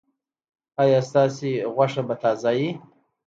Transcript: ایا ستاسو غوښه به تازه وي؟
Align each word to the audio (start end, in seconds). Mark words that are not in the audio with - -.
ایا 0.81 0.99
ستاسو 1.09 1.49
غوښه 1.75 2.01
به 2.07 2.15
تازه 2.21 2.51
وي؟ 2.57 2.69